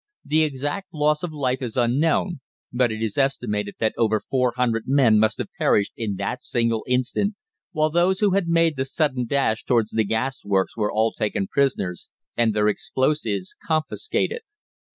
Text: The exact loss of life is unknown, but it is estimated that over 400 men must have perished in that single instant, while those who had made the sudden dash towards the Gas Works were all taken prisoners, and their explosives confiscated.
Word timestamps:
The 0.25 0.41
exact 0.43 0.95
loss 0.95 1.21
of 1.21 1.31
life 1.31 1.61
is 1.61 1.77
unknown, 1.77 2.39
but 2.73 2.91
it 2.91 3.03
is 3.03 3.19
estimated 3.19 3.75
that 3.77 3.93
over 3.99 4.19
400 4.19 4.85
men 4.87 5.19
must 5.19 5.37
have 5.37 5.49
perished 5.59 5.93
in 5.95 6.15
that 6.15 6.41
single 6.41 6.83
instant, 6.87 7.35
while 7.71 7.91
those 7.91 8.19
who 8.19 8.31
had 8.31 8.47
made 8.47 8.77
the 8.77 8.85
sudden 8.85 9.27
dash 9.27 9.63
towards 9.63 9.91
the 9.91 10.03
Gas 10.03 10.43
Works 10.43 10.75
were 10.75 10.91
all 10.91 11.13
taken 11.13 11.45
prisoners, 11.45 12.09
and 12.35 12.55
their 12.55 12.67
explosives 12.67 13.53
confiscated. 13.63 14.41